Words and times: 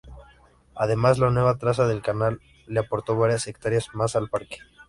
Además, 0.73 1.19
la 1.19 1.29
nueva 1.29 1.59
traza 1.59 1.85
del 1.87 2.01
canal 2.01 2.41
le 2.65 2.79
aportó 2.79 3.15
varias 3.15 3.45
hectáreas 3.45 3.93
más 3.93 4.15
al 4.15 4.29
parque. 4.31 4.57